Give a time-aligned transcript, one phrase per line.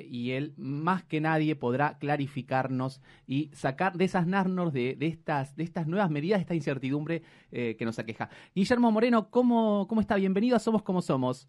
[0.00, 5.64] eh, y él más que nadie podrá clarificarnos y sacar, desasnarnos de, de estas, de
[5.64, 7.22] estas nuevas medidas, de esta incertidumbre
[7.52, 8.28] eh, que nos aqueja.
[8.54, 10.16] Guillermo Moreno, ¿cómo, ¿cómo está?
[10.16, 11.48] Bienvenido a Somos Como Somos.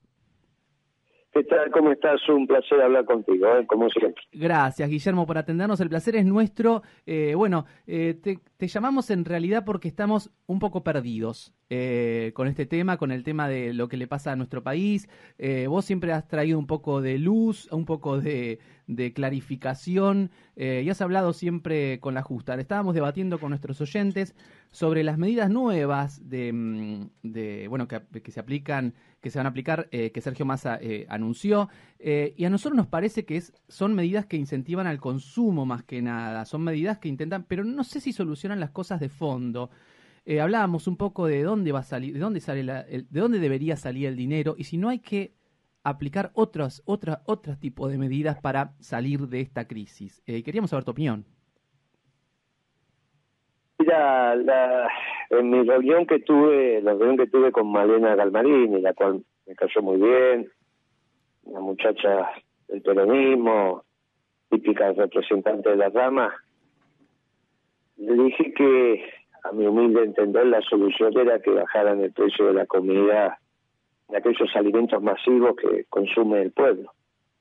[1.34, 1.72] ¿Qué tal?
[1.72, 2.28] ¿Cómo estás?
[2.28, 3.66] Un placer hablar contigo, ¿eh?
[3.66, 4.22] como siempre.
[4.34, 5.80] Gracias, Guillermo, por atendernos.
[5.80, 6.82] El placer es nuestro.
[7.06, 12.66] Eh, bueno, eh, te, llamamos en realidad porque estamos un poco perdidos eh, con este
[12.66, 15.08] tema, con el tema de lo que le pasa a nuestro país.
[15.68, 18.60] vos siempre has traído un poco de luz, un poco de,
[19.16, 22.56] clarificación y has hablado siempre con la justa.
[22.56, 24.36] Estábamos debatiendo con nuestros oyentes
[24.72, 29.90] sobre las medidas nuevas de, mm, bueno, que, se aplican, que se van a aplicar,
[29.92, 34.26] eh, que Sergio Massa eh, anunció, eh, y a nosotros nos parece que son medidas
[34.26, 38.14] que incentivan al consumo más que nada, son medidas que intentan, pero no sé si
[38.14, 39.70] solucionan las cosas de fondo.
[40.42, 43.76] hablábamos un poco de dónde va a salir, de dónde sale la, de dónde debería
[43.76, 45.34] salir el dinero y si no hay que
[45.84, 50.22] aplicar otros, otra, otros tipos de medidas para salir de esta crisis.
[50.26, 51.26] queríamos saber tu opinión.
[53.80, 54.88] Mira, la,
[55.32, 59.56] en mi reunión que tuve, la reunión que tuve con Malena Galmarini, la cual me
[59.56, 60.52] cayó muy bien,
[61.44, 62.30] una muchacha
[62.68, 63.84] del peronismo,
[64.50, 66.32] típica representante de la rama,
[68.02, 69.04] le dije que
[69.44, 73.40] a mi humilde entender la solución era que bajaran el precio de la comida
[74.10, 76.92] de aquellos alimentos masivos que consume el pueblo.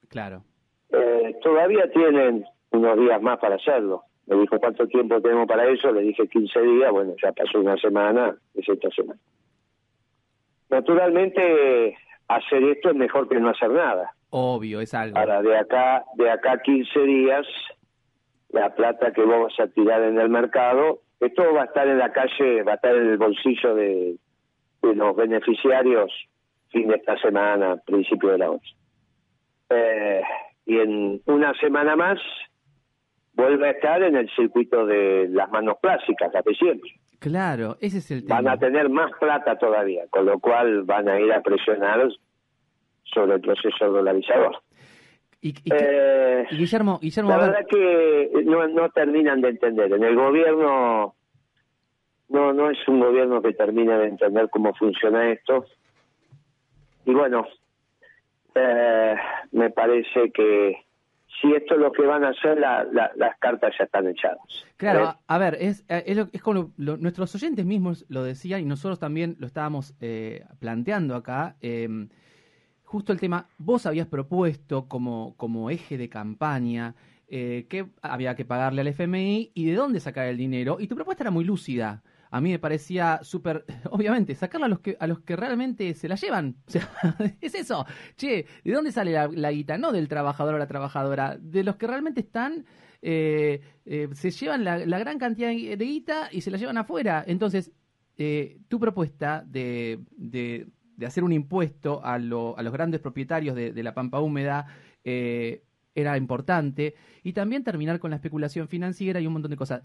[0.08, 0.42] Claro.
[0.90, 4.02] Eh, todavía tienen unos días más para hacerlo.
[4.26, 5.90] Me dijo, ¿cuánto tiempo tenemos para eso?
[5.92, 9.18] Le dije 15 días, bueno, ya pasó una semana, es esta semana.
[10.68, 11.96] Naturalmente,
[12.28, 14.12] hacer esto es mejor que no hacer nada.
[14.30, 15.18] Obvio, es algo.
[15.18, 17.46] Ahora, de acá, de acá 15 días,
[18.52, 22.12] la plata que vamos a tirar en el mercado, esto va a estar en la
[22.12, 24.16] calle, va a estar en el bolsillo de,
[24.82, 26.10] los beneficiarios
[26.70, 28.70] fin de esta semana, principio de la otra.
[29.70, 30.22] Eh,
[30.66, 32.18] y en una semana más
[33.34, 36.90] vuelve a estar en el circuito de las manos plásticas, la de siempre.
[37.18, 38.36] Claro, ese es el tema.
[38.36, 42.08] Van a tener más plata todavía, con lo cual van a ir a presionar
[43.04, 44.62] sobre el proceso dolarizador.
[45.42, 49.92] Y, eh, Guillermo, Guillermo, la verdad que no, no terminan de entender.
[49.92, 51.14] En el gobierno
[52.28, 55.64] no no es un gobierno que termine de entender cómo funciona esto.
[57.06, 57.46] Y bueno,
[58.54, 59.16] eh,
[59.52, 60.84] me parece que
[61.40, 64.38] si esto es lo que van a hacer, las cartas ya están echadas.
[64.76, 65.22] Claro, ¿Eh?
[65.26, 69.46] a, ver, es, eh, es, como nuestros oyentes mismos lo decían y nosotros también lo
[69.46, 71.56] estábamos eh, planteando acá.
[71.60, 72.08] Em,
[72.90, 76.94] justo el tema, vos habías propuesto como, como eje de campaña
[77.28, 81.22] que había que pagarle al FMI y de dónde sacar el dinero, y tu propuesta
[81.22, 85.20] era muy lúcida a mí me parecía súper, obviamente, sacarla a los que a los
[85.20, 86.56] que realmente se la llevan.
[86.66, 86.88] O sea,
[87.40, 87.84] es eso.
[88.16, 89.76] Che, ¿de dónde sale la, guita?
[89.76, 92.64] No del trabajador o la trabajadora, de los que realmente están,
[93.02, 97.24] eh, eh, se llevan la, gran cantidad de guita y se la llevan afuera.
[97.26, 97.72] Entonces,
[98.16, 100.68] eh, tu propuesta de, de,
[101.06, 104.66] hacer un impuesto a, lo, a los grandes propietarios de, de la pampa húmeda
[105.94, 109.82] era importante y también terminar con la especulación financiera y un montón de cosas.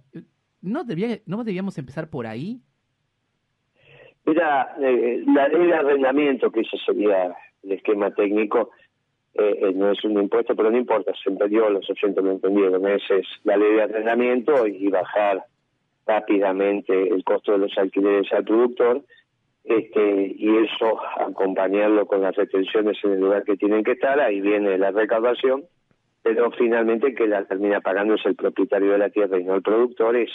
[0.62, 2.62] ¿No, debía, ¿No debíamos empezar por ahí?
[4.26, 8.72] Mira, eh, la ley de arrendamiento, que ese sería el esquema técnico,
[9.36, 12.88] eh, eh, no es un impuesto, pero no importa, se entendió, los oyentes lo entendieron,
[12.88, 15.46] esa es la ley de arrendamiento y bajar
[16.08, 19.04] rápidamente el costo de los alquileres al productor,
[19.66, 24.40] este, y eso acompañarlo con las retenciones en el lugar que tienen que estar, ahí
[24.40, 25.64] viene la recaudación,
[26.22, 29.64] pero finalmente que la termina pagando es el propietario de la tierra y no el
[29.64, 30.30] productor, es,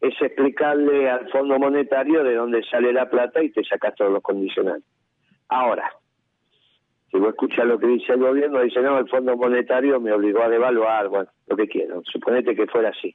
[0.00, 4.22] es explicarle al Fondo Monetario de dónde sale la plata y te sacas todos los
[4.22, 4.84] condicionales.
[5.48, 5.92] Ahora,
[7.10, 10.42] si vos escuchas lo que dice el gobierno, dice, no, el Fondo Monetario me obligó
[10.42, 13.14] a devaluar, bueno, lo que quiero, suponete que fuera así.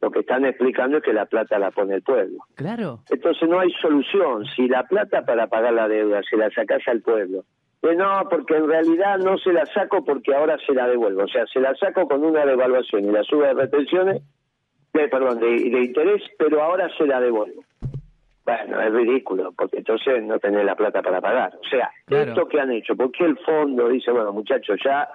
[0.00, 2.38] Lo que están explicando es que la plata la pone el pueblo.
[2.54, 3.00] Claro.
[3.10, 4.44] Entonces no hay solución.
[4.54, 7.44] Si la plata para pagar la deuda se la sacas al pueblo
[7.94, 11.24] no, porque en realidad no se la saco porque ahora se la devuelvo.
[11.24, 14.22] O sea, se la saco con una devaluación y la suba de retenciones,
[14.92, 17.62] de, perdón, de, interés, pero ahora se la devuelvo.
[18.44, 21.54] Bueno, es ridículo, porque entonces no tenés la plata para pagar.
[21.56, 25.08] O sea, esto que han hecho, porque el fondo dice, bueno, muchachos, ya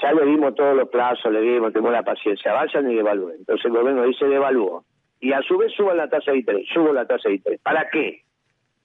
[0.00, 3.36] ya le dimos todos los plazos, le dimos, tenemos la paciencia, vayan y devalúen.
[3.38, 4.84] Entonces el gobierno dice devalúo.
[5.20, 7.60] Y a su vez suban la tasa de interés, subo la tasa de interés.
[7.60, 8.22] ¿Para qué?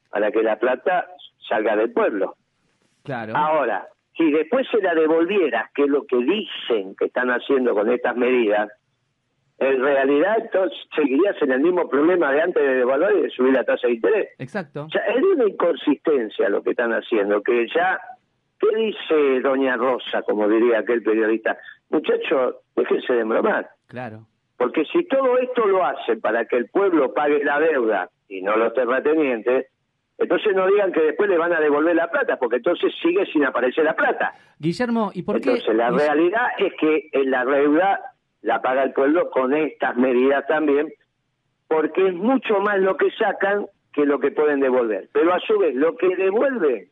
[0.09, 1.07] Para que la plata
[1.47, 2.35] salga del pueblo.
[3.33, 7.89] Ahora, si después se la devolviera, que es lo que dicen que están haciendo con
[7.91, 8.69] estas medidas,
[9.59, 13.53] en realidad entonces seguirías en el mismo problema de antes de devaluar y de subir
[13.53, 14.29] la tasa de interés.
[14.37, 14.85] Exacto.
[14.85, 17.99] O sea, es una inconsistencia lo que están haciendo, que ya
[18.59, 21.57] ¿Qué dice doña Rosa, como diría aquel periodista?
[21.89, 23.69] Muchachos, déjense de bromar.
[23.87, 24.27] Claro.
[24.57, 28.57] Porque si todo esto lo hacen para que el pueblo pague la deuda y no
[28.57, 29.67] los terratenientes,
[30.17, 33.45] entonces no digan que después le van a devolver la plata, porque entonces sigue sin
[33.45, 34.33] aparecer la plata.
[34.57, 35.51] Guillermo, ¿y por qué?
[35.51, 37.99] Entonces la realidad es que en la deuda
[38.41, 40.91] la paga el pueblo con estas medidas también,
[41.67, 45.09] porque es mucho más lo que sacan que lo que pueden devolver.
[45.13, 46.89] Pero a su vez, lo que devuelven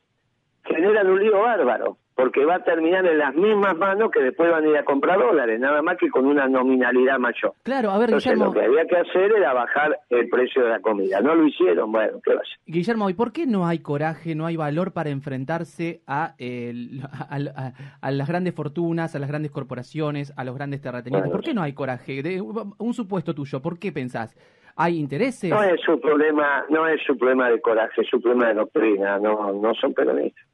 [0.66, 4.64] generan un lío bárbaro porque va a terminar en las mismas manos que después van
[4.64, 7.54] a ir a comprar dólares, nada más que con una nominalidad mayor.
[7.64, 10.80] Claro, a ver, Entonces, lo que había que hacer era bajar el precio de la
[10.80, 11.20] comida.
[11.20, 12.58] No lo hicieron, bueno, ¿qué va a hacer?
[12.66, 16.36] Guillermo, ¿y por qué no hay coraje, no hay valor para enfrentarse a,
[18.02, 21.32] a, las grandes fortunas, a las grandes corporaciones, a los grandes terratenientes?
[21.32, 22.24] ¿Por qué no hay coraje?
[22.24, 24.38] De, un supuesto tuyo, ¿por qué pensás?
[24.78, 25.50] ¿Hay intereses?
[25.50, 29.20] No es su problema, no es su problema de coraje, es su problema de doctrina,
[29.20, 30.46] no, no son peronistas.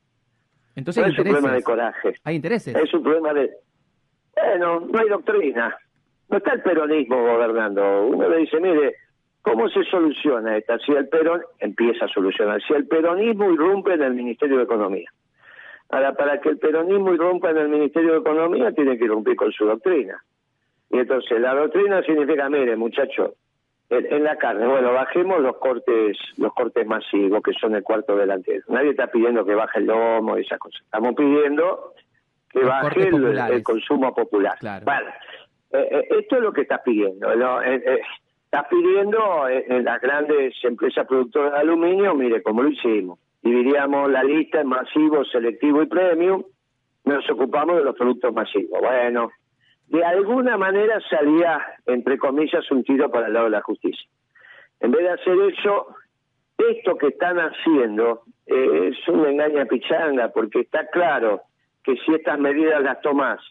[0.75, 2.15] Entonces, no es un problema de coraje.
[2.23, 2.75] ¿Hay intereses?
[2.75, 3.51] Es un problema de...
[4.35, 5.75] Bueno, no hay doctrina.
[6.29, 8.07] No está el peronismo gobernando.
[8.07, 8.95] Uno le dice, mire,
[9.41, 10.77] ¿cómo se soluciona esta?
[10.79, 15.09] Si el perón empieza a solucionar, si el peronismo irrumpe en el Ministerio de Economía.
[15.89, 19.51] Ahora, para que el peronismo irrumpa en el Ministerio de Economía, tiene que irrumpir con
[19.51, 20.23] su doctrina.
[20.89, 23.31] Y entonces, la doctrina significa, mire, muchachos,
[23.91, 28.63] en, la carne, bueno, bajemos los cortes los cortes masivos, que son el cuarto delantero.
[28.69, 30.81] Nadie está pidiendo que baje el lomo y esas cosas.
[30.81, 31.93] Estamos pidiendo
[32.49, 34.57] que baje el, consumo popular.
[34.61, 35.09] Vale.
[35.73, 37.31] Eh, eh, esto es lo que estás pidiendo.
[37.63, 38.01] Eh,
[38.45, 43.19] estás pidiendo en las grandes empresas productoras de aluminio, mire, como lo hicimos.
[43.41, 46.43] Dividíamos la lista en masivo, selectivo y premium.
[47.03, 48.79] Nos ocupamos de los productos masivos.
[48.79, 49.31] Bueno,
[49.91, 54.09] de alguna manera salía, entre comillas, un tiro para el lado de la justicia.
[54.79, 55.87] En vez de hacer eso,
[56.57, 61.41] esto que están haciendo eh, es una engaña pichanga, porque está claro
[61.83, 63.41] que si estas medidas las tomas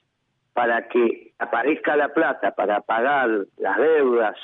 [0.55, 3.29] para que aparezca la plata para pagar
[3.59, 4.37] las deudas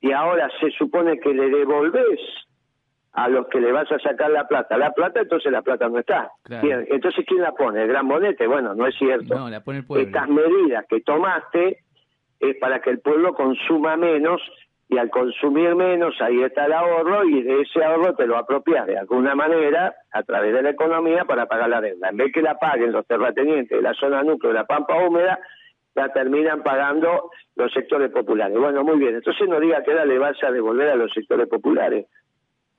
[0.00, 2.20] y ahora se supone que le devolves
[3.14, 4.76] a los que le vas a sacar la plata.
[4.76, 6.32] La plata, entonces la plata no está.
[6.48, 7.82] Entonces, ¿quién la pone?
[7.82, 8.46] ¿El gran bonete?
[8.46, 9.34] Bueno, no es cierto.
[9.34, 10.04] No, la pone el pueblo.
[10.04, 11.78] Estas medidas que tomaste
[12.40, 14.42] es para que el pueblo consuma menos
[14.88, 18.86] y al consumir menos ahí está el ahorro y de ese ahorro te lo apropias
[18.86, 22.10] de alguna manera a través de la economía para pagar la deuda.
[22.10, 25.38] En vez que la paguen los terratenientes de la zona núcleo de la Pampa Húmeda,
[25.94, 28.58] la terminan pagando los sectores populares.
[28.58, 29.14] Bueno, muy bien.
[29.14, 32.06] Entonces no diga que ahora le vas a devolver a los sectores populares.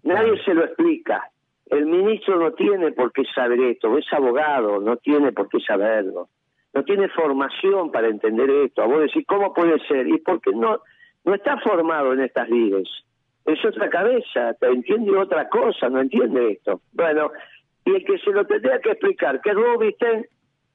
[0.05, 1.29] Nadie se lo explica.
[1.65, 6.29] El ministro no tiene por qué saber esto, es abogado, no tiene por qué saberlo.
[6.73, 8.83] No tiene formación para entender esto.
[8.83, 10.07] A vos decís, ¿cómo puede ser?
[10.07, 10.79] Y porque no,
[11.23, 12.87] no está formado en estas lides.
[13.45, 16.81] Es otra cabeza, te entiende otra cosa, no entiende esto.
[16.93, 17.31] Bueno,
[17.85, 20.25] y el que se lo tendría que explicar, que Rubinstein,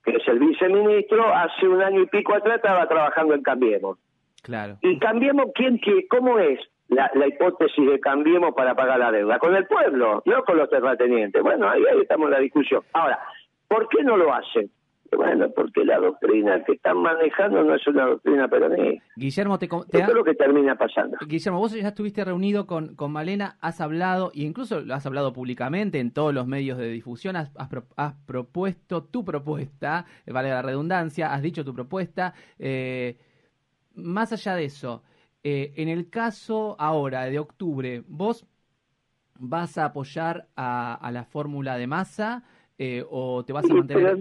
[0.04, 3.98] que es el viceministro, hace un año y pico atrás estaba trabajando en Cambiemos.
[4.42, 4.78] Claro.
[4.82, 6.60] Y Cambiemos, ¿quién, qué, cómo es?
[6.90, 11.42] La, hipótesis de cambiemos para pagar la deuda, con el pueblo, no con los terratenientes.
[11.42, 12.82] Bueno, ahí, ahí estamos en la discusión.
[12.92, 13.18] Ahora,
[13.68, 14.70] ¿por qué no lo hacen?
[15.16, 19.04] Bueno, porque la doctrina que están manejando no es una doctrina peronista.
[19.16, 21.16] Guillermo, te, te Esto es lo que termina pasando.
[21.26, 25.32] Guillermo, vos ya estuviste reunido con, con Malena, has hablado, e incluso lo has hablado
[25.32, 27.50] públicamente en todos los medios de difusión, has,
[27.96, 32.32] has, propuesto tu propuesta, vale la redundancia, has dicho tu propuesta.
[32.60, 33.16] Eh,
[33.96, 35.02] más allá de eso,
[35.42, 38.46] eh, en el caso ahora de octubre, ¿vos
[39.38, 42.44] vas a apoyar a, la fórmula de masa
[42.78, 44.18] eh, o te vas a mantener?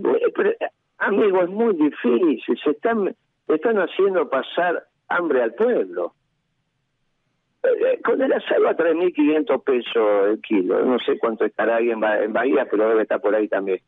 [0.97, 2.57] amigo, es muy difícil.
[2.63, 3.15] Se están,
[3.47, 6.13] están haciendo pasar hambre al pueblo.
[7.63, 10.85] Eh, con el asado a 3.500 pesos el kilo.
[10.85, 13.79] No sé cuánto estará ahí en, Bahía, pero debe estar por ahí también.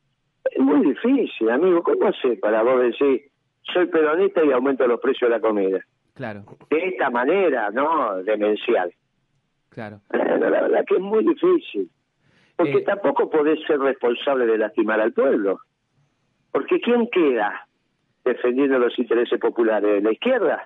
[0.43, 1.81] Es muy difícil, amigo.
[1.83, 3.29] ¿Cómo hace para vos decir,
[3.73, 5.79] soy peronista y aumento los precios de la comida?
[6.21, 6.43] Claro.
[6.69, 8.21] De esta manera, ¿no?
[8.21, 8.93] Demencial.
[9.69, 10.01] Claro.
[10.11, 11.89] la verdad que es muy difícil.
[12.55, 15.61] Porque eh, tampoco podés ser responsable de lastimar al pueblo.
[16.51, 17.67] Porque ¿quién queda
[18.23, 20.03] defendiendo los intereses populares?
[20.03, 20.61] ¿La izquierda?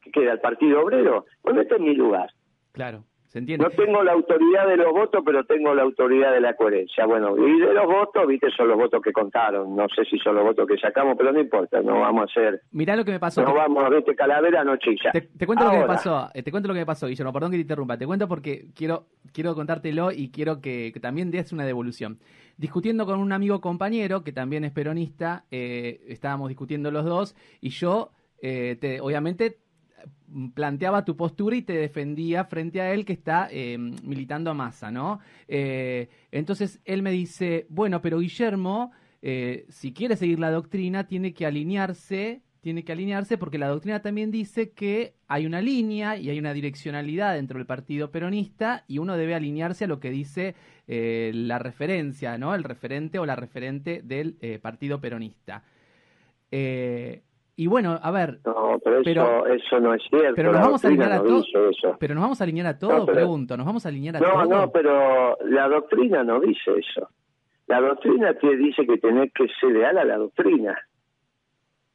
[0.00, 0.34] ¿Qué queda?
[0.34, 1.26] ¿El Partido Obrero?
[1.42, 2.30] Bueno, este es mi lugar.
[2.70, 3.02] Claro.
[3.34, 7.06] No tengo la autoridad de los votos, pero tengo la autoridad de la coherencia.
[7.06, 9.74] Bueno, y de los votos, viste, son los votos que contaron.
[9.74, 12.60] No sé si son los votos que sacamos, pero no importa, no vamos a hacer.
[12.72, 13.42] Mirá lo que me pasó.
[13.42, 15.12] No vamos a ver este calavera, no chilla.
[15.12, 17.52] Te, cuento lo que me pasó, eh, te cuento lo que me pasó, Guillermo, perdón
[17.52, 17.96] que te interrumpa.
[17.96, 22.18] Te cuento porque quiero, quiero contártelo y quiero que, también des una devolución.
[22.58, 27.70] Discutiendo con un amigo compañero, que también es peronista, eh, estábamos discutiendo los dos, y
[27.70, 28.10] yo,
[28.42, 29.56] eh, te, obviamente,
[30.54, 34.90] planteaba tu postura y te defendía frente a él que está eh, militando a masa,
[34.90, 35.20] ¿no?
[35.48, 41.32] Eh, entonces él me dice, bueno, pero Guillermo eh, si quiere seguir la doctrina, tiene
[41.32, 46.30] que alinearse tiene que alinearse porque la doctrina también dice que hay una línea y
[46.30, 50.54] hay una direccionalidad dentro del partido peronista y uno debe alinearse a lo que dice
[50.86, 52.54] la referencia, ¿no?
[52.54, 55.64] El referente o la referente del partido peronista.
[57.54, 58.38] Y bueno, a ver.
[58.44, 60.34] No, pero, eso, no es cierto.
[60.34, 61.44] Pero nos vamos a alinear a todo.
[61.98, 63.56] Pero nos vamos a alinear a todo, pregunto.
[63.56, 64.44] Nos vamos a alinear a todo.
[64.44, 67.08] No, no, pero la doctrina no dice eso.
[67.66, 70.78] La doctrina te dice que tenés que ser leal a la doctrina.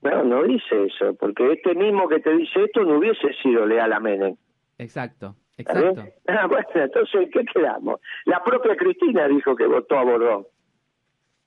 [0.02, 3.92] No, no dice eso, porque este mismo que te dice esto no hubiese sido leal
[3.94, 4.36] a Menem.
[4.78, 6.04] Exacto, exacto.
[6.28, 8.00] Ah, bueno, entonces, ¿qué quedamos?
[8.26, 10.46] La propia Cristina dijo que votó a Bordón.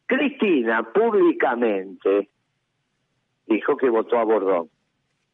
[0.07, 2.29] Cristina públicamente
[3.51, 4.71] dijo que votó a Bordón.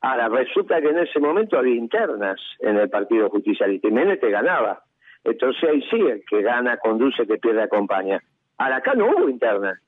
[0.00, 4.30] Ahora, resulta que en ese momento había internas en el Partido Justicialista y Menem te
[4.30, 4.82] ganaba.
[5.24, 8.20] Entonces ahí sí, el que gana, conduce, que pierde, acompaña.
[8.58, 9.80] Ahora, acá no hubo internas.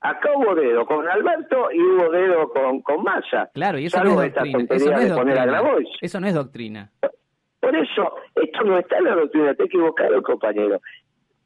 [0.00, 3.50] Acá hubo dedo con Alberto y hubo dedo con, con Massa.
[3.54, 4.66] Claro, y eso no es doctrina.
[4.68, 5.62] Eso no es doctrina.
[6.00, 6.90] Eso no es doctrina.
[7.60, 10.80] Por eso, esto no está en la doctrina, está equivocado compañero.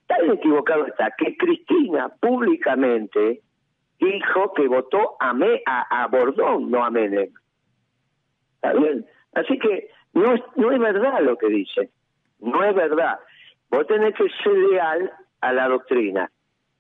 [0.07, 3.43] Tan equivocado está que Cristina públicamente
[3.99, 7.31] dijo que votó a, Me, a, a Bordón, no a Menem.
[8.57, 9.07] ¿Está bien?
[9.35, 11.91] Así que no es, no es verdad lo que dice.
[12.41, 13.19] No es verdad.
[13.71, 16.31] Vos tenés que ser leal a la doctrina.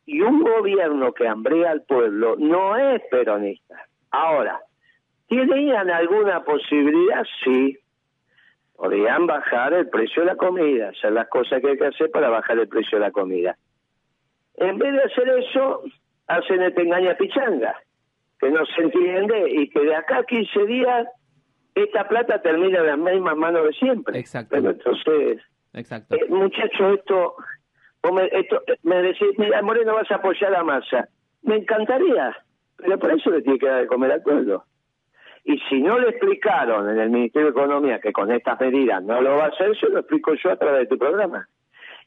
[0.06, 3.86] Y un gobierno que hambrea al pueblo no es peronista.
[4.10, 4.60] Ahora,
[5.28, 7.24] ¿tenían alguna posibilidad?
[7.44, 7.76] Sí.
[8.76, 12.28] Podrían bajar el precio de la comida, hacer las cosas que hay que hacer para
[12.28, 13.56] bajar el precio de la comida.
[14.54, 15.82] En vez de hacer eso,
[16.26, 17.76] hacen el engaña pichanga,
[18.38, 21.06] que no se entiende y que de acá a 15 días
[21.74, 24.18] esta plata termina en las mismas manos de siempre.
[24.18, 24.56] Exacto.
[24.56, 25.42] Pero entonces,
[25.76, 26.16] Exacto.
[26.16, 27.36] Eh, muchachos, esto
[28.12, 31.08] me, esto, me decís, mira, Moreno, vas a apoyar a Massa.
[31.42, 32.36] Me encantaría,
[32.76, 34.64] pero por eso le tiene que dar de comer al pueblo.
[35.44, 39.20] Y si no le explicaron en el Ministerio de Economía que con estas medidas no
[39.20, 41.48] lo va a hacer, se lo explico yo a través de tu programa.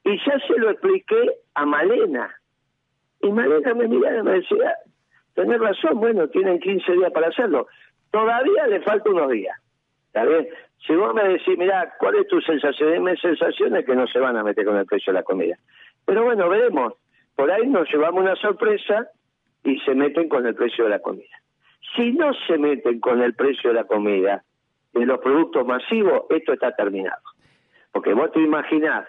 [0.03, 2.35] Y ya se lo expliqué a Malena.
[3.21, 4.75] Y Malena me miraba y me decía,
[5.33, 7.67] tenés razón, bueno, tienen 15 días para hacerlo.
[8.11, 9.57] Todavía le falta unos días.
[10.07, 10.47] ¿Está bien?
[10.85, 12.93] Si vos me decís, mira, ¿cuál es tu sensación?
[12.93, 15.57] Dime sensaciones que no se van a meter con el precio de la comida.
[16.05, 16.93] Pero bueno, veremos.
[17.35, 19.07] Por ahí nos llevamos una sorpresa
[19.63, 21.37] y se meten con el precio de la comida.
[21.95, 24.43] Si no se meten con el precio de la comida
[24.93, 27.21] en los productos masivos, esto está terminado.
[27.91, 29.07] Porque vos te imaginás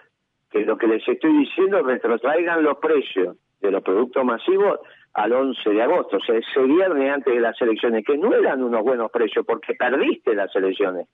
[0.49, 4.79] que lo que les estoy diciendo retrotraigan los precios de los productos masivos
[5.13, 8.63] al 11 de agosto, o sea, ese viernes antes de las elecciones, que no eran
[8.63, 11.07] unos buenos precios porque perdiste las elecciones.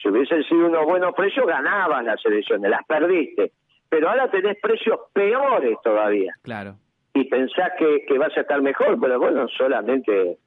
[0.00, 3.52] Si hubiesen sido unos buenos precios, ganabas las elecciones, las perdiste
[3.88, 6.34] pero ahora tenés precios peores todavía.
[6.42, 6.76] Claro.
[7.14, 10.38] Y pensás que, que vas a estar mejor, pero bueno, solamente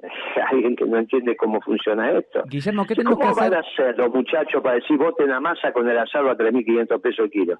[0.50, 2.42] alguien que no entiende cómo funciona esto.
[2.46, 3.50] Guillermo, ¿qué tenemos que hacer?
[3.50, 7.00] van a hacer los muchachos para decir voten a masa con el asado a 3.500
[7.00, 7.58] pesos el kilo?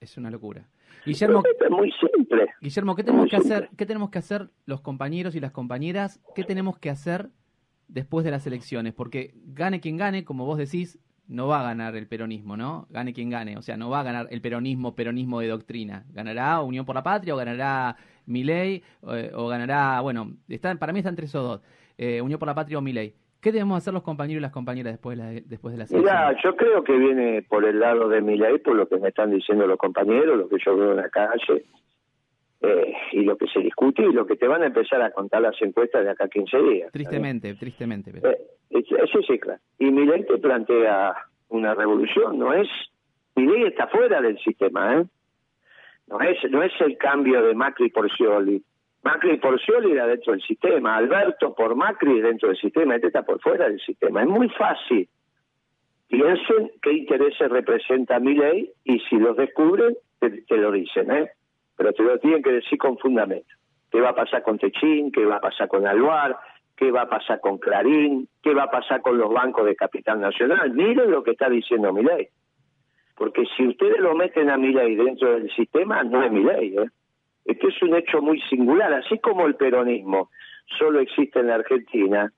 [0.00, 0.62] Es una locura.
[1.04, 2.48] Guillermo, es muy simple.
[2.60, 3.70] Guillermo, ¿qué tenemos que hacer?
[3.76, 6.20] ¿Qué tenemos que hacer los compañeros y las compañeras?
[6.34, 7.30] ¿Qué tenemos que hacer
[7.88, 8.92] después de las elecciones?
[8.94, 10.98] Porque gane quien gane, como vos decís,
[11.30, 12.86] no va a ganar el peronismo, ¿no?
[12.90, 13.56] Gane quien gane.
[13.56, 16.04] O sea, no va a ganar el peronismo, peronismo de doctrina.
[16.10, 20.98] Ganará Unión por la Patria o ganará Milei eh, o, ganará, bueno, están, para mí
[20.98, 21.60] están tres o dos.
[21.96, 23.14] Eh, Unión por la Patria o Milei.
[23.40, 26.36] ¿Qué debemos hacer los compañeros y las compañeras después de la, después de la Mira,
[26.42, 29.66] yo creo que viene por el lado de Milei, por lo que me están diciendo
[29.66, 31.64] los compañeros, lo que yo veo en la calle,
[32.62, 35.40] eh, y lo que se discute y lo que te van a empezar a contar
[35.40, 36.92] las encuestas de acá a 15 días.
[36.92, 38.12] Tristemente, tristemente.
[38.12, 38.30] Pero...
[38.30, 38.38] Eh,
[38.70, 39.60] eso sí, claro.
[39.78, 41.14] Y Milei te plantea
[41.48, 42.68] una revolución, no es...
[43.36, 45.06] Milei está fuera del sistema, ¿eh?
[46.08, 48.62] No es, no es el cambio de Macri por Scioli.
[49.02, 53.22] Macri por Scioli era dentro del sistema, Alberto por Macri dentro del sistema, este está
[53.22, 54.22] por fuera del sistema.
[54.22, 55.08] Es muy fácil.
[56.08, 61.30] Piensen qué intereses representa Milei y si los descubren, te lo dicen, ¿eh?
[61.76, 63.48] pero te lo tienen que decir con fundamento.
[63.90, 65.10] ¿Qué va a pasar con Techín?
[65.10, 66.36] ¿Qué va a pasar con Aluar?
[66.76, 68.28] ¿Qué va a pasar con Clarín?
[68.42, 70.72] ¿Qué va a pasar con los bancos de capital nacional?
[70.72, 72.28] Miren lo que está diciendo Milei.
[73.16, 76.76] Porque si ustedes lo meten a Milei dentro del sistema, no es Milei.
[76.76, 76.86] ¿eh?
[77.44, 78.92] Esto es un hecho muy singular.
[78.92, 80.30] Así como el peronismo
[80.78, 82.32] solo existe en la Argentina,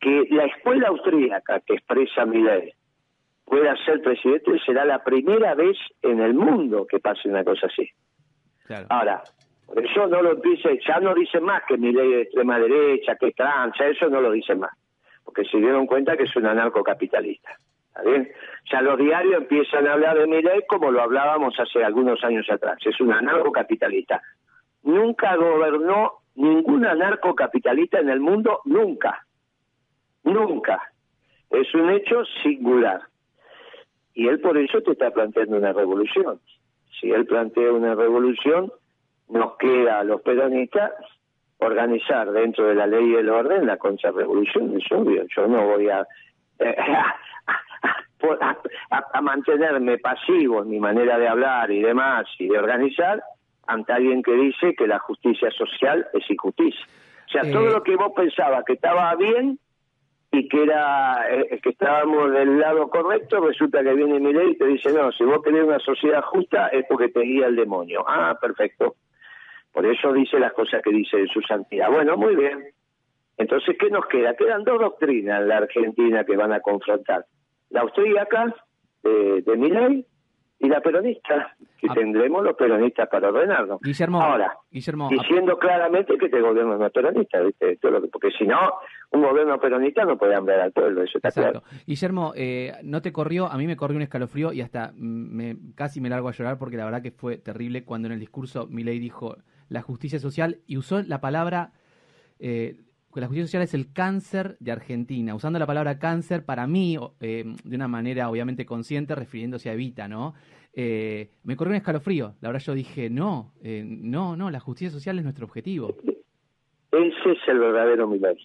[0.00, 2.72] que la escuela austríaca que expresa Milei
[3.44, 7.88] pueda ser presidente será la primera vez en el mundo que pase una cosa así.
[8.88, 9.22] Ahora,
[9.76, 13.28] eso no lo dice, ya no dice más que mi ley de extrema derecha, que
[13.28, 14.72] es trans, eso no lo dicen más,
[15.24, 17.56] porque se dieron cuenta que es un anarcocapitalista.
[17.92, 18.32] ¿Está bien?
[18.70, 22.48] Ya los diarios empiezan a hablar de mi ley como lo hablábamos hace algunos años
[22.50, 24.22] atrás, es un anarcocapitalista.
[24.82, 29.26] Nunca gobernó ningún anarcocapitalista en el mundo nunca.
[30.24, 30.80] Nunca.
[31.50, 33.02] Es un hecho singular.
[34.14, 36.40] Y él por eso te está planteando una revolución.
[36.98, 38.72] Si él plantea una revolución,
[39.28, 40.92] nos queda a los peronistas
[41.58, 45.24] organizar dentro de la ley y el orden la contrarrevolución, es obvio.
[45.34, 46.06] Yo no voy a,
[49.22, 53.22] mantenerme pasivo en mi manera de hablar y demás y de organizar
[53.66, 56.86] ante alguien que dice que la justicia social es injusticia.
[57.26, 57.72] O sea, todo eh.
[57.72, 59.58] lo que vos pensabas que estaba bien
[60.30, 64.58] y que era eh, que estábamos del lado correcto, resulta que viene mi ley y
[64.58, 68.04] te dice, no, si vos querés una sociedad justa es porque te guía el demonio.
[68.06, 68.96] Ah, perfecto.
[69.72, 71.90] Por eso dice las cosas que dice su santidad.
[71.90, 72.64] Bueno, muy bien.
[73.36, 74.34] Entonces, ¿qué nos queda?
[74.34, 77.24] Quedan dos doctrinas en la Argentina que van a confrontar.
[77.72, 78.54] La austríaca
[79.02, 80.06] de, de ley
[80.62, 81.94] y la peronista, que ah.
[81.94, 83.80] tendremos los peronistas para ordenarnos.
[83.80, 87.78] Guillermo, Ahora, diciendo claramente que este gobierno no es peronista, ¿viste?
[88.12, 88.74] porque si no,
[89.10, 91.62] un gobierno peronista no puede hablar al pueblo, eso está Exacto.
[91.62, 91.82] claro.
[91.84, 93.46] Guillermo, eh, ¿no te corrió?
[93.46, 96.76] A mí me corrió un escalofrío y hasta me, casi me largo a llorar porque
[96.76, 99.38] la verdad que fue terrible cuando en el discurso Milei dijo
[99.68, 101.72] la justicia social y usó la palabra...
[102.38, 102.76] Eh,
[103.20, 107.44] la justicia social es el cáncer de Argentina, usando la palabra cáncer para mí, eh,
[107.62, 110.34] de una manera obviamente consciente, refiriéndose a Evita, ¿no?
[110.74, 112.34] Eh, me corrió un escalofrío.
[112.40, 115.94] La verdad yo dije, no, eh, no, no, la justicia social es nuestro objetivo.
[116.90, 118.36] Ese es el verdadero Milei.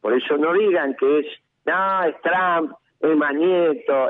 [0.00, 1.26] Por eso no digan que es,
[1.66, 4.08] no, es Trump, es Manieto,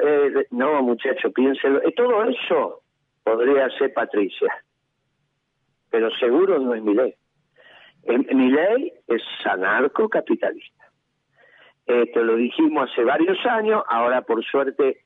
[0.50, 1.80] no, muchacho, piénselo.
[1.94, 2.82] Todo eso
[3.22, 4.52] podría ser Patricia,
[5.90, 7.14] pero seguro no es Milei.
[8.06, 10.90] Mi ley es anarcocapitalista.
[11.86, 15.04] Esto lo dijimos hace varios años, ahora por suerte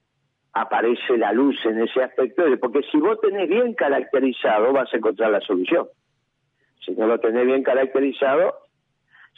[0.53, 5.31] aparece la luz en ese aspecto, porque si vos tenés bien caracterizado vas a encontrar
[5.31, 5.89] la solución.
[6.85, 8.55] Si no lo tenés bien caracterizado,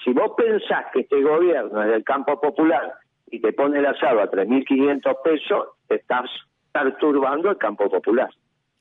[0.05, 2.95] si vos pensás que este gobierno es del campo popular
[3.31, 6.29] y te pone el asado a 3.500 pesos, te estás
[6.73, 8.29] perturbando el campo popular.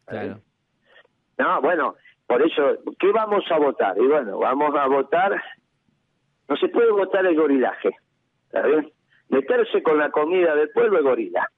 [0.05, 0.39] Claro.
[1.37, 1.95] No, bueno,
[2.27, 3.97] por eso, ¿qué vamos a votar?
[3.97, 5.41] Y bueno, vamos a votar,
[6.47, 7.91] no se puede votar el gorilaje,
[8.45, 8.91] ¿está bien?
[9.29, 11.49] Meterse con la comida del pueblo es gorila.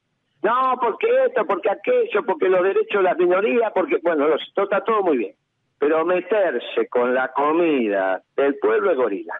[0.43, 4.83] No, porque esto, porque aquello, porque los derechos de las minorías, porque, bueno, esto está
[4.83, 5.35] todo muy bien.
[5.79, 9.33] Pero meterse con la comida del pueblo es gorila.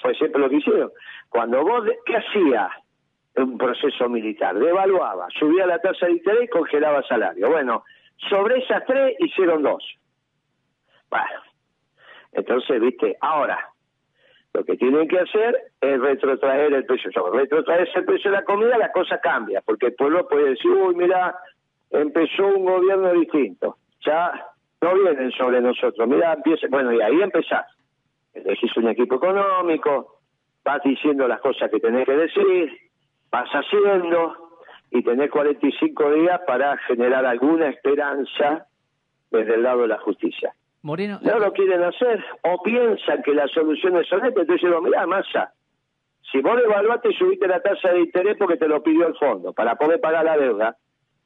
[0.00, 0.90] Fue siempre lo que hicieron.
[1.28, 2.70] Cuando vos, ¿qué hacía
[3.36, 4.58] un proceso militar?
[4.58, 7.48] Devaluaba, subía la tasa de interés y congelaba salario.
[7.50, 7.84] Bueno,
[8.28, 9.82] sobre esas tres hicieron dos.
[12.32, 13.58] Entonces, viste, ahora,
[14.54, 17.10] lo que tienen que hacer es retrotraer el precio.
[17.32, 20.94] Retrotraer el precio de la comida, la cosa cambia, porque el pueblo puede decir, uy,
[20.94, 21.34] mira,
[21.90, 24.32] empezó un gobierno distinto, ya
[24.80, 27.66] no vienen sobre nosotros, mira, empieza, bueno, y ahí empezás.
[28.34, 30.20] Elegís un equipo económico,
[30.64, 32.72] vas diciendo las cosas que tenés que decir,
[33.30, 34.42] vas haciendo,
[34.90, 38.66] y tenés 45 días para generar alguna esperanza
[39.30, 40.54] desde el lado de la justicia.
[41.22, 44.40] No lo quieren hacer o piensan que la solución es honesta.
[44.40, 45.52] Entonces digo, mira, masa,
[46.30, 49.52] si vos devaluaste y subiste la tasa de interés porque te lo pidió el fondo
[49.52, 50.76] para poder pagar la deuda,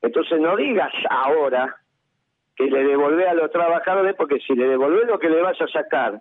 [0.03, 1.77] entonces no digas ahora
[2.55, 5.69] que le devolvés a los trabajadores porque si le devolvés lo que le vas a
[5.69, 6.21] sacar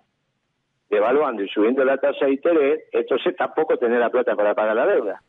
[0.88, 4.86] devaluando y subiendo la tasa de interés, entonces tampoco tenés la plata para pagar la
[4.86, 5.22] deuda.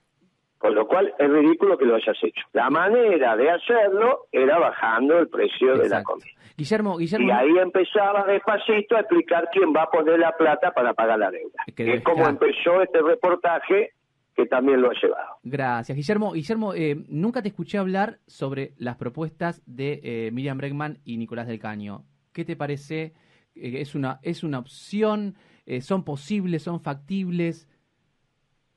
[0.57, 2.41] Con lo cual es ridículo que lo hayas hecho.
[2.53, 6.27] La manera de hacerlo era bajando el precio de la comida.
[6.57, 7.27] Guillermo, Guillermo.
[7.27, 11.29] Y ahí empezaba despacito a explicar quién va a poner la plata para pagar la
[11.29, 11.63] deuda.
[11.75, 13.91] Que es como empezó este reportaje
[14.35, 15.35] que también lo ha llevado.
[15.43, 16.31] Gracias, Guillermo.
[16.33, 21.47] Guillermo, eh, nunca te escuché hablar sobre las propuestas de eh, Miriam Bregman y Nicolás
[21.47, 22.05] del Caño.
[22.33, 23.13] ¿Qué te parece?
[23.55, 25.35] Eh, ¿Es una es una opción?
[25.81, 26.63] ¿Son posibles?
[26.63, 27.67] ¿Son factibles?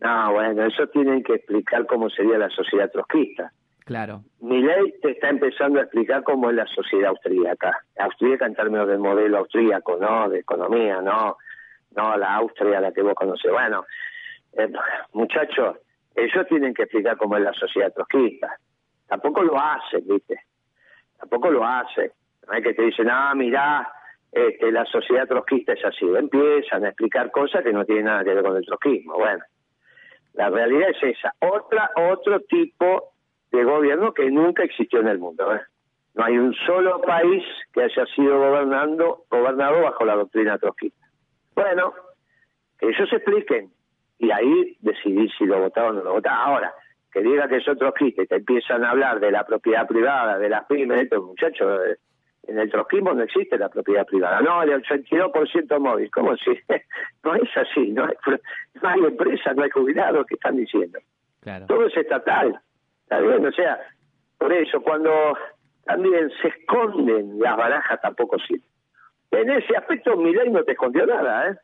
[0.01, 3.53] No, bueno, eso tienen que explicar cómo sería la sociedad trotskista.
[3.85, 4.23] Claro.
[4.41, 7.85] Mi ley te está empezando a explicar cómo es la sociedad austríaca.
[7.99, 10.29] Austríaca en términos del modelo austríaco, ¿no?
[10.29, 11.37] De economía, ¿no?
[11.97, 13.51] No la Austria, la que vos conocés.
[13.51, 13.85] Bueno,
[14.53, 14.71] eh,
[15.13, 15.79] muchachos,
[16.15, 18.57] ellos tienen que explicar cómo es la sociedad trotskista.
[19.09, 20.41] Tampoco lo hacen, ¿viste?
[21.19, 22.13] Tampoco lo hacen.
[22.47, 23.91] No hay que te dicen, ah, mirá,
[24.31, 26.07] este, la sociedad trotskista es así.
[26.07, 29.15] Empiezan a explicar cosas que no tienen nada que ver con el trotskismo.
[29.15, 29.43] Bueno,
[30.35, 31.35] la realidad es esa.
[31.41, 33.13] Otra, otro tipo
[33.51, 35.55] de gobierno que nunca existió en el mundo.
[35.55, 35.61] ¿eh?
[36.15, 41.07] No hay un solo país que haya sido gobernando, gobernado bajo la doctrina trotskista.
[41.55, 41.93] Bueno,
[42.79, 43.71] que ellos expliquen
[44.19, 46.39] y ahí decidir si lo votaron o no lo votaron.
[46.39, 46.75] Ahora,
[47.13, 50.49] que diga que son trotskistas y te empiezan a hablar de la propiedad privada, de
[50.49, 51.97] las pymes, estos muchachos, eh,
[52.47, 54.41] En el trotskismo no existe la propiedad privada.
[54.41, 56.11] No, el 82% móvil.
[56.11, 56.51] ¿Cómo si?
[57.25, 57.91] No es así.
[57.91, 58.15] No hay,
[58.83, 60.99] no hay empresa, no hay jubilados que están diciendo.
[61.41, 61.67] Claro.
[61.67, 62.61] Todo es estatal.
[63.03, 63.79] Está bien, o sea,
[64.39, 65.11] por eso cuando
[65.85, 68.65] también se esconden las barajas tampoco sirve.
[69.33, 71.57] En ese aspecto mi ley no te escondió nada, ¿eh?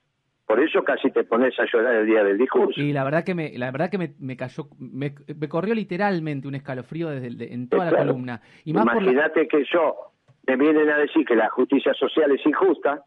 [0.46, 2.80] Por eso casi te pones a llorar el día del discurso.
[2.80, 6.46] Y la verdad que me, la verdad que me, me cayó, me, me, corrió literalmente
[6.46, 8.40] un escalofrío desde el, en toda la columna.
[8.64, 9.48] Y más Imagínate la...
[9.48, 9.96] que yo
[10.46, 13.02] me vienen a decir que la justicia social es injusta,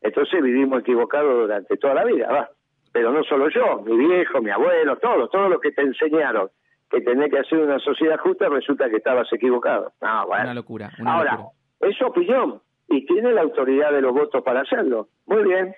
[0.00, 2.48] entonces vivimos equivocados durante toda la vida, va.
[2.92, 6.50] Pero no solo yo, mi viejo, mi abuelo, todos, todos los que te enseñaron
[6.90, 9.92] que tenés que hacer una sociedad justa, resulta que estabas equivocado.
[10.02, 10.44] No, bueno.
[10.44, 10.90] Una locura.
[10.98, 11.50] Una Ahora, locura.
[11.80, 15.08] es su opinión y tiene la autoridad de los votos para hacerlo.
[15.24, 15.74] Muy bien,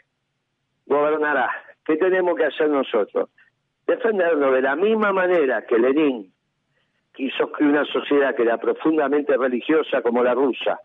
[0.86, 1.48] gobernará.
[1.84, 3.30] ¿Qué tenemos que hacer nosotros?
[3.86, 6.33] Defendernos de la misma manera que Lenin
[7.14, 10.80] quiso que una sociedad que era profundamente religiosa como la rusa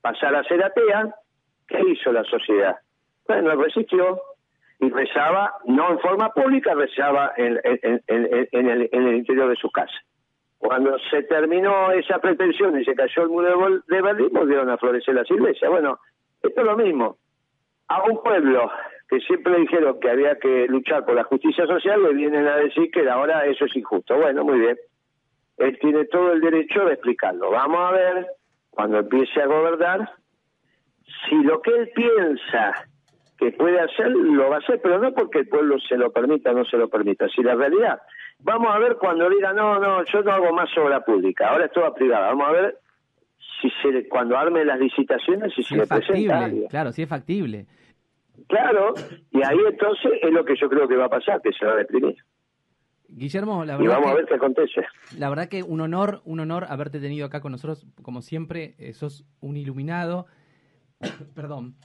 [0.00, 1.14] pasara a ser atea,
[1.68, 2.76] ¿qué hizo la sociedad?
[3.26, 4.20] Bueno, resistió
[4.80, 9.56] y rezaba, no en forma pública, rezaba en, en, en, en el, el, interior de
[9.56, 9.94] su casa.
[10.58, 15.14] Cuando se terminó esa pretensión y se cayó el muro de Berlín, volvieron a florecer
[15.14, 15.70] las iglesias.
[15.70, 15.98] Bueno,
[16.42, 17.16] esto es lo mismo.
[17.88, 18.70] A un pueblo
[19.08, 22.90] que siempre dijeron que había que luchar por la justicia social, le vienen a decir
[22.90, 24.16] que ahora eso es injusto.
[24.16, 24.76] Bueno, muy bien.
[25.58, 27.50] Él tiene todo el derecho de explicarlo.
[27.50, 28.26] Vamos a ver,
[28.70, 30.10] cuando empiece a gobernar,
[31.28, 32.88] si lo que él piensa
[33.38, 36.50] que puede hacer, lo va a hacer, pero no porque el pueblo se lo permita
[36.50, 38.00] o no se lo permita, si la realidad.
[38.38, 41.72] Vamos a ver cuando diga, no, no, yo no hago más obra pública, ahora es
[41.72, 42.28] toda privada.
[42.28, 42.78] Vamos a ver
[43.60, 46.68] si se, cuando arme las licitaciones, si, si se es le factible, presenta.
[46.68, 47.66] Claro, si es factible.
[48.48, 48.94] Claro,
[49.30, 51.72] y ahí entonces es lo que yo creo que va a pasar, que se va
[51.72, 52.16] a deprimir.
[53.16, 54.80] Guillermo, la y verdad vamos que, a ver qué acontece.
[55.16, 58.92] La verdad que un honor, un honor haberte tenido acá con nosotros, como siempre, eh,
[58.92, 60.26] sos un iluminado.
[61.34, 61.76] Perdón,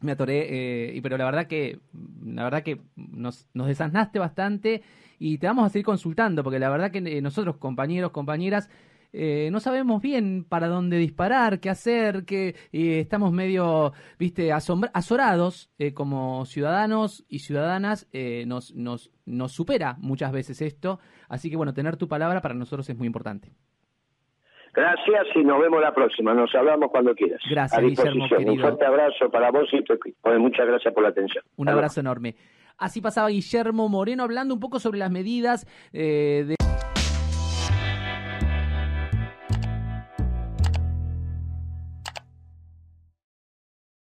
[0.00, 1.80] me atoré, eh, pero la verdad que,
[2.24, 4.82] la verdad que nos, nos desasnaste bastante
[5.18, 8.70] y te vamos a seguir consultando, porque la verdad que eh, nosotros, compañeros, compañeras,
[9.12, 15.70] eh, no sabemos bien para dónde disparar, qué hacer, que eh, estamos medio, viste, azorados
[15.78, 18.08] eh, como ciudadanos y ciudadanas,
[18.46, 22.88] nos, nos, nos supera muchas veces esto, así que bueno, tener tu palabra para nosotros
[22.88, 23.52] es muy importante.
[24.72, 26.32] Gracias y nos vemos la próxima.
[26.32, 27.40] Nos hablamos cuando quieras.
[27.50, 28.28] Gracias, a disposición.
[28.28, 28.52] Guillermo.
[28.52, 30.30] Un fuerte abrazo para vos y tu equipo.
[30.38, 31.42] Muchas gracias por la atención.
[31.56, 32.36] Un abrazo enorme.
[32.78, 36.59] Así pasaba Guillermo Moreno hablando un poco sobre las medidas eh, de